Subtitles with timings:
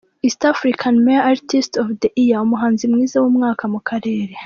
[0.25, 4.33] East African Male Artist of the year: Umuhanzi mwiza w’umwaka mu karere.